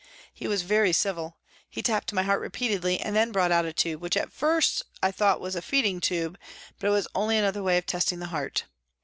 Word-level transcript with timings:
He 0.33 0.47
was 0.47 0.63
very 0.63 0.93
civil. 0.93 1.37
He 1.69 1.83
tapped 1.83 2.11
my 2.11 2.23
heart 2.23 2.41
repeatedly 2.41 2.99
and 2.99 3.15
then 3.15 3.31
brought 3.31 3.51
out 3.51 3.65
a 3.67 3.71
tube, 3.71 4.01
which 4.01 4.17
at 4.17 4.33
first 4.33 4.81
I 5.03 5.11
thought 5.11 5.39
was 5.39 5.55
a 5.55 5.61
feeding 5.61 6.01
tube, 6.01 6.39
but 6.79 6.87
it 6.87 6.91
was 6.91 7.07
only 7.13 7.37
another 7.37 7.61
way 7.61 7.77
of 7.77 7.85
testing 7.85 8.17
the 8.17 8.25
heart. 8.33 8.63